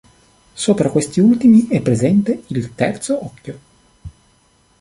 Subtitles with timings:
[0.55, 3.59] Sopra questi ultimi è presente il terzo occhio.